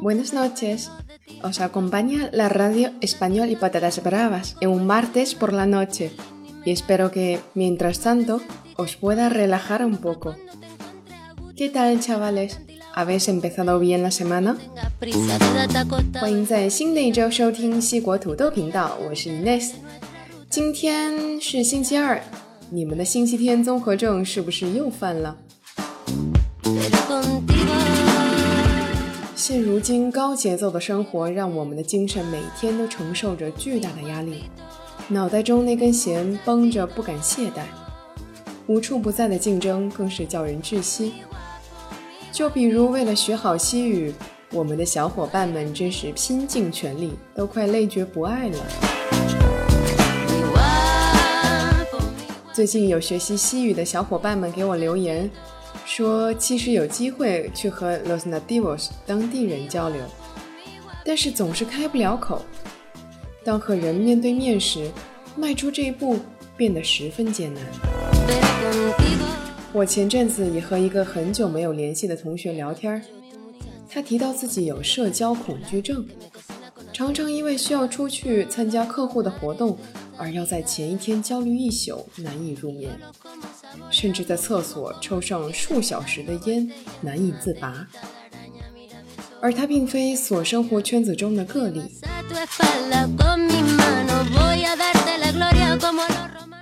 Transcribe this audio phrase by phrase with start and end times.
[0.00, 0.90] Buenas noches.
[1.42, 6.12] Os acompaña la radio Español y Patatas Bravas en un martes por la noche
[6.64, 8.40] y espero que, mientras tanto,
[8.76, 10.36] os pueda relajar un poco.
[11.56, 12.58] ¿Qué tal, chavales?
[12.96, 14.56] ¿Habéis empezado bien la semana?
[16.20, 19.70] 欢迎在新的一周收听西国土豆频道，我是 Ines。
[20.50, 22.20] 今天是星期二，
[22.70, 25.36] 你们的星期天综合症是不是又犯了？
[29.36, 34.44] 现如今高节奏的生活，让我们的精神每天都承受着巨大的压力，
[35.06, 37.62] 脑袋中那根弦绷着不敢懈怠，
[38.66, 41.12] 无处不在的竞争更是叫人窒息。
[42.34, 44.12] 就比如为了学好西语，
[44.50, 48.58] 我们的小伙伴们真是拼尽全力，都快累觉不爱了。
[52.52, 55.30] 最近有学习西语的小伙伴们给我留言。
[55.84, 60.02] 说其实有机会去和 Los Nativos 当地人交流，
[61.04, 62.42] 但是总是开不了口。
[63.44, 64.90] 当和人面对面时，
[65.36, 66.18] 迈出这一步
[66.56, 67.62] 变得十分艰难。
[69.74, 73.02] 我前阵子也和一个很久没有联系的同学聊天，
[73.90, 76.06] 他提到自己有社交恐惧症，
[76.92, 79.76] 常常因为需要出去参加客户的活动，
[80.16, 82.88] 而要在前一天焦虑一宿，难以入眠。
[83.90, 87.84] 甚至在厕所抽上数小时的烟，难以自拔。
[89.40, 91.82] 而他并非所生活圈子中的个例。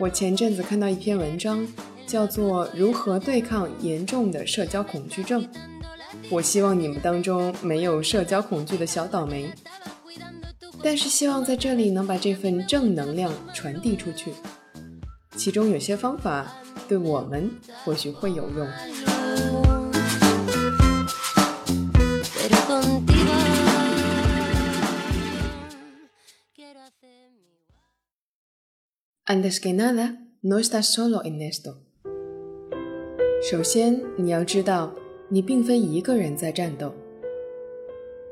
[0.01, 1.67] 我前阵子看到一篇文章，
[2.13, 5.43] 叫做《如何对抗严重的社交恐惧症》。
[6.29, 9.51] 我希望你们当中没有社交恐惧的小倒霉，
[10.83, 14.31] 但是希望在这里能把这份正能量传递出去。
[15.37, 16.53] 其中有些方法。
[16.89, 17.51] 对我们
[17.85, 18.69] 或许会有用。
[29.25, 31.92] Antes que nada, no estás solo en esto。
[33.52, 34.94] 首先，你要知道，
[35.30, 36.94] 你并非一个人在战斗。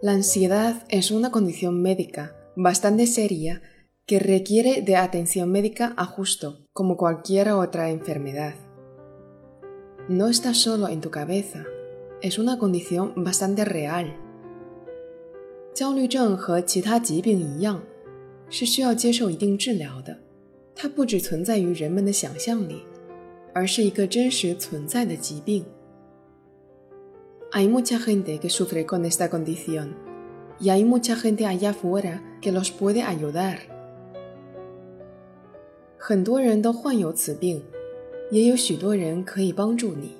[0.02, 3.62] La ansiedad es una condición médica bastante seria
[4.06, 8.54] que requiere de atención médica a justo, como cualquier otra enfermedad.
[10.08, 11.64] No está solo en tu cabeza,
[12.22, 14.08] es una condición bastante real.
[15.74, 17.82] 焦虑症和其他疾病一样，
[18.50, 20.18] 是需要接受一定治疗的。
[20.76, 22.84] 它不只存在于人们的想象里，
[23.54, 25.66] 而是一个真实存在的疾病。
[27.52, 29.96] Hay mucha gente que sufre con esta condición,
[30.60, 33.60] y hay mucha gente allá afuera que los puede ayudar.
[35.98, 37.64] 很多人都患有此病，
[38.30, 40.16] 也有许多人可以帮助你。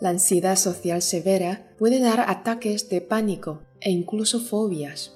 [0.00, 5.10] La ansiedad social severa puede dar ataques de pánico e incluso fobias.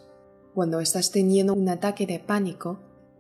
[0.54, 2.78] Cuando estás teniendo un ataque de pánico,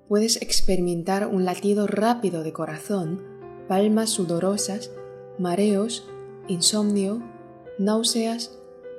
[0.08, 3.22] puedes experimentar un latido rápido de corazón,
[3.68, 4.90] palmas sudorosas,
[5.38, 6.04] mareos,
[6.48, 7.22] insomnio,
[7.78, 8.50] náuseas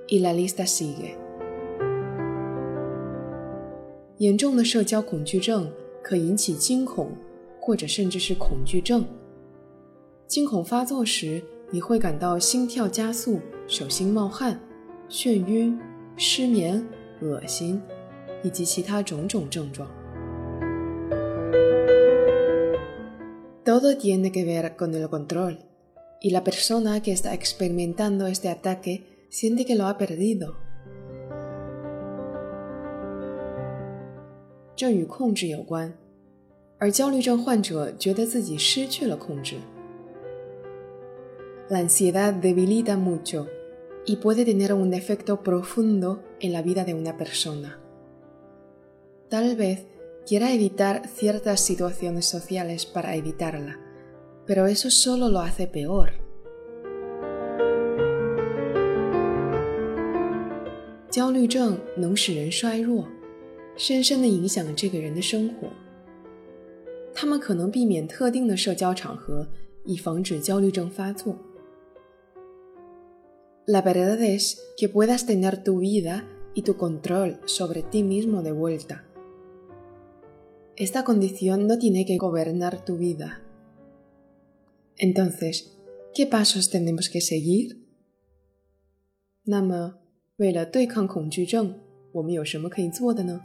[0.07, 1.18] y la lista sigue.
[4.18, 5.72] 严重的社交恐惧症
[6.03, 7.12] 可引起惊恐，
[7.59, 9.03] 或者甚至是恐惧症。
[10.28, 14.59] 惊恐发作时，你会感到心跳加速、手心冒汗、
[15.09, 15.78] 眩晕、
[16.16, 16.85] 失眠、
[17.22, 17.81] 恶心，
[18.44, 19.90] 以及其他种种症状。
[23.66, 25.59] Todo tiene que ver con el control
[26.21, 30.56] y la persona que está experimentando este ataque siente que lo ha perdido.
[41.68, 43.48] La ansiedad debilita mucho
[44.07, 47.80] y puede tener un efecto profundo en la vida de una persona.
[49.28, 49.86] Tal vez
[50.26, 53.79] quiera evitar ciertas situaciones sociales para evitarla,
[54.46, 56.11] pero eso solo lo hace peor.
[61.09, 63.05] 焦虑症能使人衰弱。
[63.78, 65.67] 深深地影响这个人的生活。
[67.14, 69.47] 他们可能避免特定的社交场合，
[69.85, 71.35] 以防止焦虑症发作。
[73.66, 76.23] La verdad es que puedas tener tu vida
[76.53, 79.03] y tu control sobre ti mismo de vuelta.
[80.76, 83.41] Esta condición no tiene que gobernar tu vida.
[84.97, 85.78] Entonces,
[86.14, 87.78] ¿Qué pasos tenemos que seguir?
[89.46, 89.99] 那么，
[90.35, 91.79] 为了对抗恐惧症，
[92.11, 93.40] 我们有什么可以做的呢？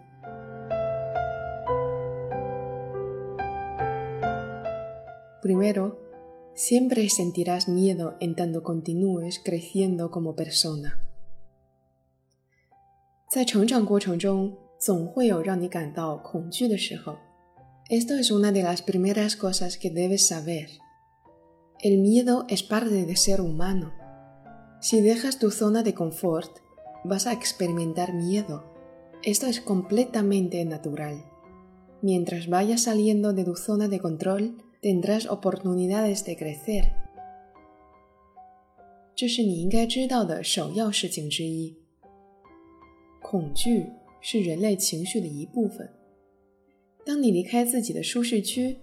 [5.40, 5.96] Primero,
[6.56, 10.98] siempre sentirás miedo en tanto continúes creciendo como persona。
[13.30, 17.16] 在成长过程中， 总会有让你感到恐惧的时候。
[17.88, 20.68] Esto es una de las primeras cosas que debes saber.
[21.80, 23.92] El miedo es parte de ser humano.
[24.80, 26.58] Si dejas tu zona de confort,
[27.04, 28.64] vas a experimentar miedo.
[29.22, 31.24] Esto es completamente natural.
[32.02, 36.92] Mientras vayas saliendo de tu zona de control, tendrás oportunidades de crecer.
[39.14, 41.74] 这是你应该知道的首要事情之一。
[43.22, 43.86] 恐惧
[44.21, 45.89] 是人类情绪的一部分。
[47.03, 48.77] 当你离开自己的舒适区，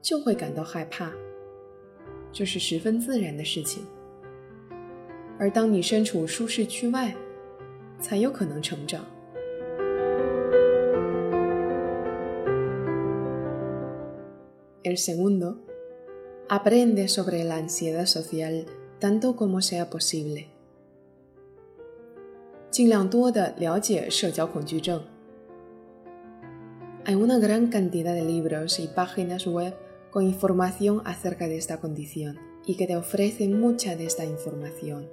[0.00, 1.12] 就会感到害怕，
[2.32, 3.84] 这是十分自然的事情。
[5.38, 7.14] 而当你身处舒适区外，
[8.00, 9.04] 才有可能成长。
[14.84, 15.56] El segundo,
[16.46, 18.64] aprende sobre la ansiedad social
[19.00, 20.53] tanto como sea posible。
[22.73, 25.01] 尽量多的了解社交恐惧症。
[27.05, 29.73] Hay una gran cantidad de libros y páginas web
[30.11, 35.07] con información acerca de esta condición y que te ofrecen mucha de esta información.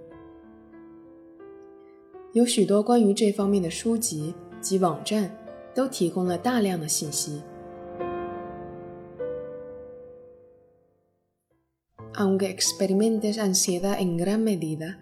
[12.14, 14.98] Aunque experimentes ansiedad en gran medida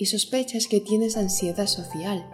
[0.00, 2.28] y sospechas que tienes ansiedad social,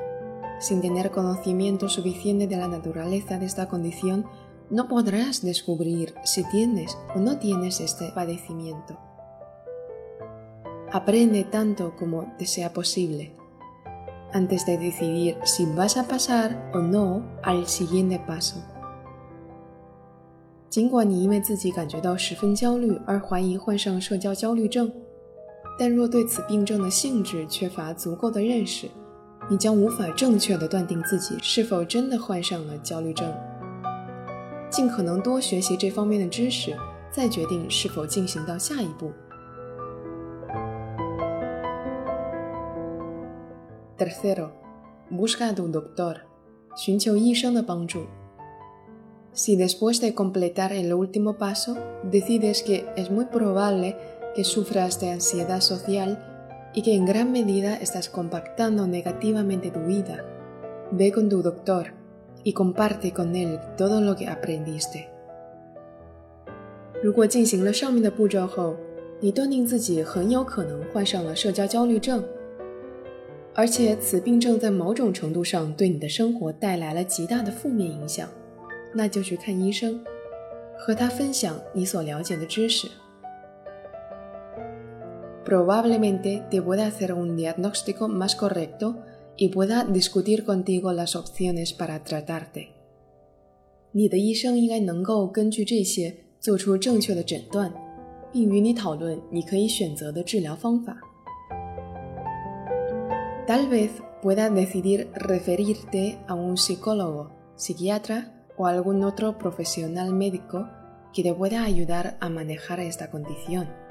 [0.60, 4.26] sin tener conocimiento suficiente de la naturaleza de esta condición,
[4.70, 8.98] no podrás descubrir si tienes o no tienes este padecimiento.
[10.90, 13.34] Aprende tanto como te sea posible
[14.32, 18.62] antes de decidir si vas a pasar o no al siguiente paso.
[20.72, 24.90] 尽管你因为自己感觉到十分焦虑而怀疑患上社交焦虑症，
[25.77, 28.88] 但若对此病症的性质缺乏足够的认识，
[29.50, 33.31] 你将无法正确的断定自己是否真的患上了焦虑症。
[34.69, 36.75] 尽可能多学习这方面的知识，
[37.12, 39.12] 再决定是否进行到下一步。
[43.97, 44.50] Tercero,
[45.12, 46.18] busca tu doctor，
[46.75, 48.07] 寻求医生的帮助。
[49.33, 51.77] Si después de completar el último paso
[52.12, 53.95] decides que es muy probable
[54.36, 56.19] que sufras de ansiedad social
[56.74, 60.24] y que en gran medida estás compactando negativamente tu vida,
[60.90, 61.92] ve con tu doctor
[62.44, 65.08] y comparte con él todo lo que aprendiste.
[67.02, 68.76] 如果进行了上面的步骤后，
[69.20, 72.24] 你断定自己很有可能患上了社交焦虑症，
[73.54, 78.28] 而且此病症在某种程度上对你的生活带来了极大的负面影响，
[78.94, 80.00] 那就去看医生，
[80.78, 82.88] 和他分享你所了解的知识。
[85.47, 89.05] Probablemente te pueda hacer un diagnóstico más correcto
[89.38, 92.73] y pueda discutir contigo las opciones para tratarte.
[103.47, 110.68] Tal vez pueda decidir referirte a un psicólogo, psiquiatra o algún otro profesional médico
[111.13, 113.86] que te pueda ayudar a manejar esta condición.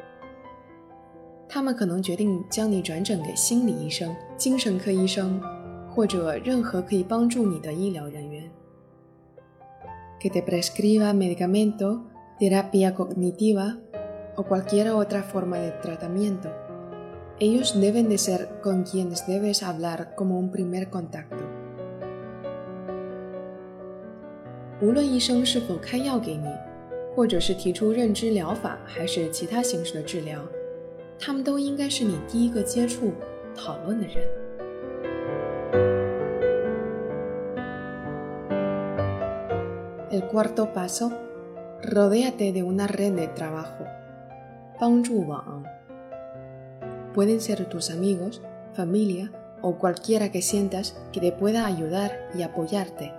[1.55, 5.41] 他们可能决定将你转诊给心理医生、精神科医生，
[5.89, 8.49] 或者任何可以帮助你的医疗人员。
[10.19, 12.03] Que te prescriba medicamento,
[12.39, 13.77] terapia cognitiva
[14.35, 16.49] o cualquier otra forma de tratamiento.
[17.39, 21.43] Ellos deben de ser con quienes debes hablar como un primer contacto.
[24.79, 26.47] 无论医生是否开药给你，
[27.15, 30.39] 或者是提出认知疗法，还是其他形式的治疗。
[31.19, 33.13] 他们都应该是你第一个接触、
[33.55, 34.27] 讨论的人。
[40.11, 41.11] El cuarto paso,
[41.83, 43.85] rodéate de una red de trabajo.
[44.79, 45.63] 帮助网
[47.13, 48.41] pueden ser tus amigos,
[48.73, 53.13] familia o cualquiera que sientas que te pueda ayudar y apoyarte.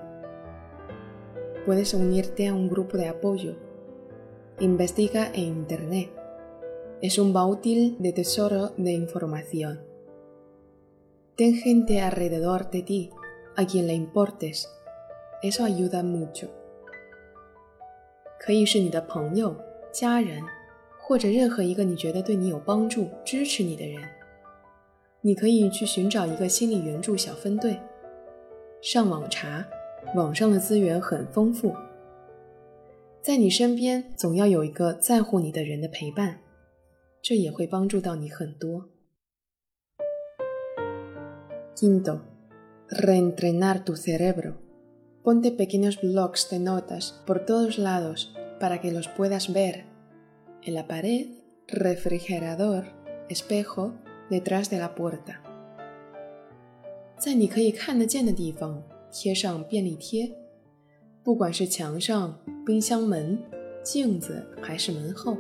[1.65, 3.55] Puedes unirte a un grupo de apoyo.
[4.59, 6.11] Investiga en Internet
[7.02, 7.60] es un baúl
[8.00, 9.80] de tesoro de información.
[11.36, 13.12] Ten gente alrededor de ti
[13.56, 14.68] a quien le importes.
[15.44, 16.50] Eso ayuda mucho.
[18.40, 19.56] 可以是你的朋友、
[19.92, 20.42] 家人，
[21.00, 24.02] 或者任何一个你觉得对你有帮助、支持你的人。
[25.22, 27.80] 你可以去寻找一个心理援助小分队，
[28.82, 29.66] 上网查，
[30.16, 31.74] 网上的资源很丰富。
[33.22, 36.40] 在你身边总要有一个在乎你的人的陪伴，
[37.27, 38.89] 这也会帮助到你很多。
[41.75, 42.21] Quinto,
[42.89, 44.55] reentrenar tu cerebro.
[45.23, 49.85] Ponte pequeños blocks de notas por todos lados para que los puedas ver
[50.63, 51.29] en la pared,
[51.69, 52.85] refrigerador,
[53.29, 53.93] espejo,
[54.31, 55.41] detrás de la puerta.
[57.19, 60.33] 在你可以看得见的地方贴上便利贴，
[61.23, 63.39] 不管是墙上、冰箱门、
[63.85, 65.37] 镜子还是门后。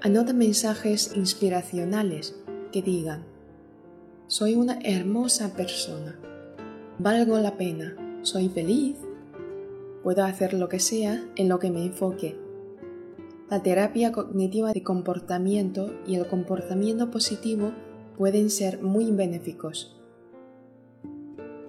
[0.00, 2.34] Anota mensajes inspiracionales
[2.72, 3.24] que digan:
[4.26, 6.18] Soy una hermosa persona,
[6.98, 8.96] valgo la pena, soy feliz
[10.04, 12.36] Puedo hacer lo que sea en lo que me enfoque.
[13.48, 17.72] La terapia cognitiva de comportamiento y el comportamiento positivo
[18.18, 19.90] pueden ser muy benéficos.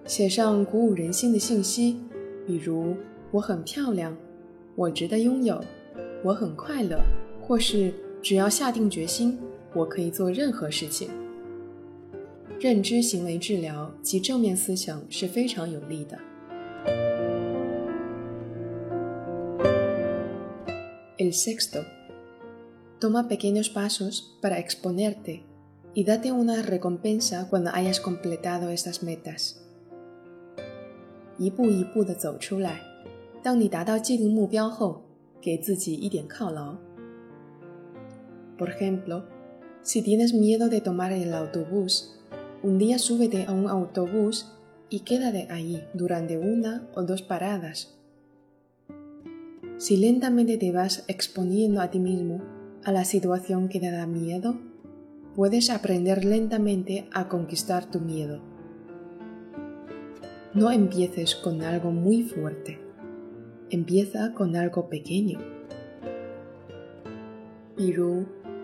[0.06, 1.98] 写上鼓舞人心的信息，
[2.46, 2.98] 比如“
[3.32, 4.14] 我很漂亮”“
[4.76, 5.64] 我值得拥有”“
[6.22, 7.00] 我很快乐”，
[7.42, 9.39] 或是“ 只要下定决心，
[9.75, 11.09] 我可以做任何事情”。
[12.61, 16.19] 认知行为治疗及正面思想是非常有利的。
[21.17, 21.85] El sexto,
[22.99, 25.41] toma pequeños pasos para exponerte
[25.95, 29.55] y date una recompensa cuando hayas completado estas metas.
[31.39, 32.81] 一步一步地走出来，
[33.43, 35.03] 当你达到记录目标后，
[35.41, 36.77] 给自己一点犒劳
[38.61, 39.25] Por ejemplo,
[39.83, 42.17] si tienes miedo de tomar el autobús,
[42.63, 44.53] un día súbete a un autobús
[44.89, 48.01] y quédate ahí durante una o dos paradas
[49.81, 52.43] si lentamente te vas exponiendo a ti mismo
[52.85, 54.61] a la situación que te da miedo,
[55.35, 58.43] puedes aprender lentamente a conquistar tu miedo.
[60.53, 62.79] No empieces con algo muy fuerte.
[63.71, 65.39] Empieza con algo pequeño.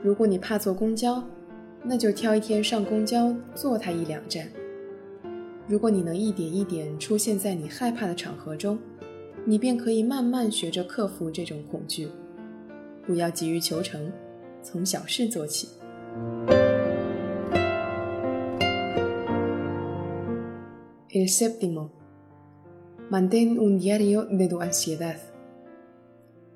[0.07, 1.21] 如果你怕坐公交，
[1.83, 4.49] 那就挑一天上公交坐它一两站。
[5.67, 8.79] 如果你能一点一点出现在你害怕的场合中，
[9.45, 12.07] 你便可以慢慢学着克服这种恐惧，
[13.05, 14.13] 不要急于求成，
[14.63, 15.71] 从小事做起。
[21.11, 21.89] El séptimo,
[23.11, 25.17] mantén un diario de tu ansiedad.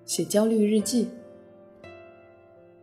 [0.05, 1.09] 写焦虑日记。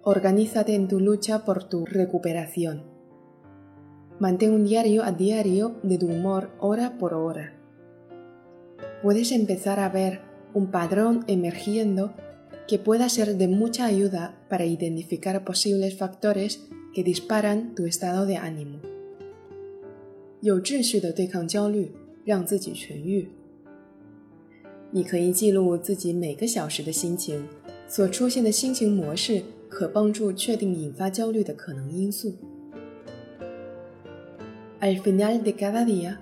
[0.07, 2.83] Organízate en tu lucha por tu recuperación.
[4.19, 7.55] Mantén un diario a diario de tu humor hora por hora
[9.03, 10.21] puedes empezar a ver
[10.55, 12.15] un patrón emergiendo
[12.69, 18.37] que pueda ser de mucha ayuda para identificar posibles factores que disparan tu estado de
[18.37, 18.79] ánimo.
[20.41, 21.91] 有秩序的对抗焦虑，
[22.25, 23.29] 让自己痊愈。
[24.93, 27.49] 你可以记录自己每个小时的心情，
[27.89, 32.35] 所出现的心情模式 可帮助确定引发焦虑的可能因素。
[34.81, 36.21] Al final de cada día,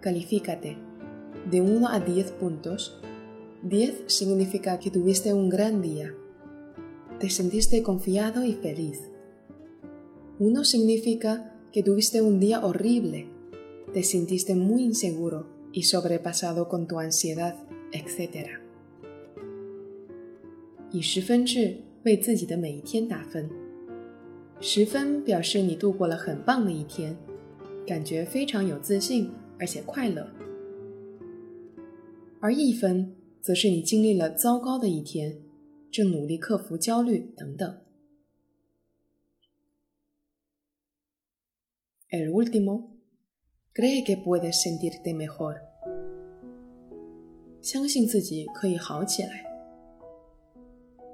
[0.00, 0.76] califícate
[1.50, 3.00] de 1 a 10 puntos,
[3.62, 6.12] 10 significa que tuviste un gran día.
[7.18, 8.98] Te sentiste confiado y feliz.
[10.38, 13.28] 1 significa que tuviste un día horrible.
[13.92, 17.56] Te sentiste muy inseguro y sobrepasado con tu ansiedad,
[17.92, 18.60] etc.
[20.92, 23.49] 以十分制 为自己的每一天打分，
[24.61, 27.17] 十分表示你度过了很棒的一天，
[27.85, 30.29] 感觉非常有自信，而且快乐。
[32.39, 35.41] 而一分则是你经历了糟糕的一天，
[35.91, 37.81] 正努力克服焦虑等等。
[42.11, 42.91] El último
[43.73, 45.59] cree que puedes sentirte mejor，
[47.63, 49.44] 相信自己可以好起来。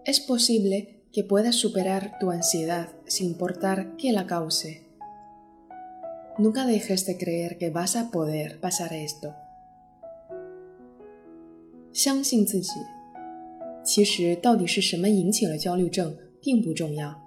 [0.05, 4.83] Es posible que puedas superar tu ansiedad sin importar qué la cause.
[6.39, 9.33] Nunca dejes de creer que vas a poder pasar esto.
[11.93, 12.73] 相信自己。
[13.83, 17.19] 其实，到底是什么引起了焦虑症，并不重要，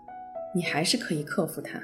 [0.54, 1.82] 你还是可以克服它。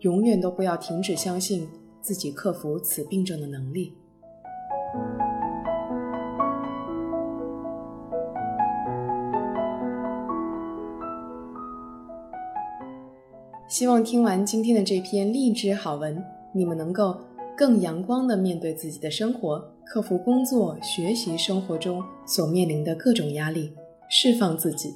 [0.00, 1.68] 永远都不要停止相信
[2.00, 3.92] 自己克服此病症的能力。
[13.79, 16.21] 希望听完今天的这篇励志好文，
[16.53, 17.17] 你们能够
[17.57, 19.73] 更阳光的面对自己的生活。
[19.85, 23.71] 克服工作、学习、生活中所面临的各种压力，
[24.09, 24.93] 释放自己。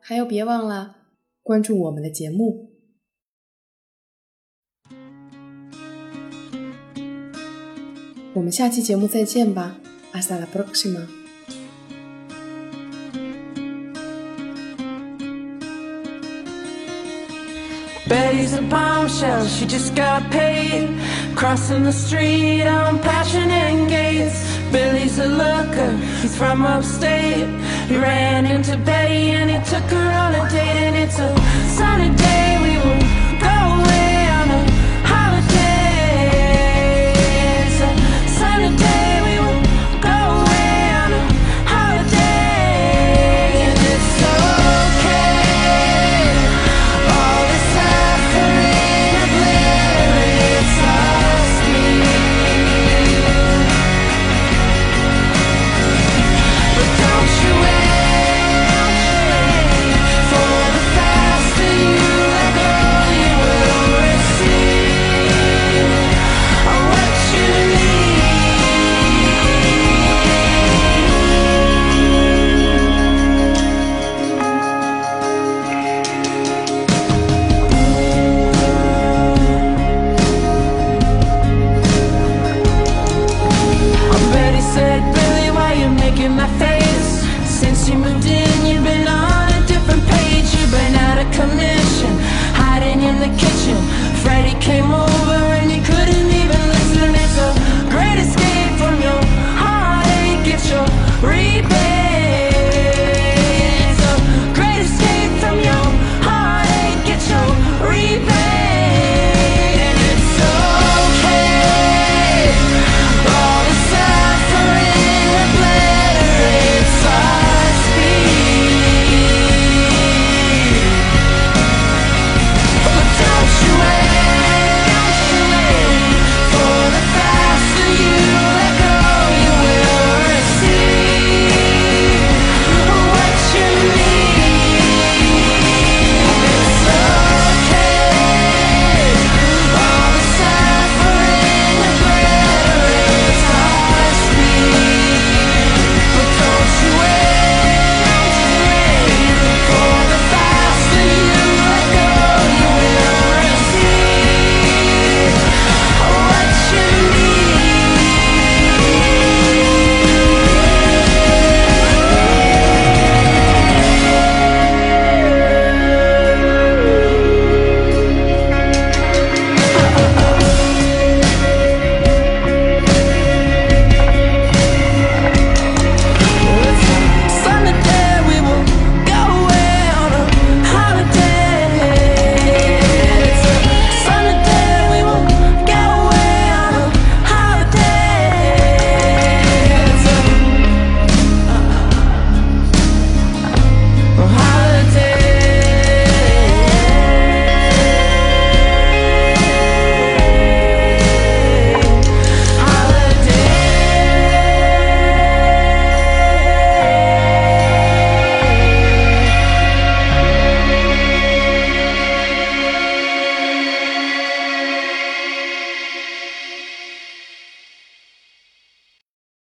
[0.00, 0.96] 还有，别忘了
[1.42, 2.70] 关注我们的节目。
[8.32, 9.76] 我们下期节目再见吧
[10.14, 11.17] ，Hasta la próxima。
[18.08, 20.88] Betty's a bombshell, she just got paid.
[21.36, 24.58] Crossing the street on Passion and Gates.
[24.72, 27.48] Billy's a looker, he's from upstate.
[27.88, 31.30] He ran into Betty and he took her on a date, and it's a
[31.76, 32.58] sunny day.
[32.64, 33.07] We were